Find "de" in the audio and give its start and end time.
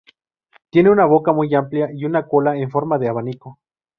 2.97-3.07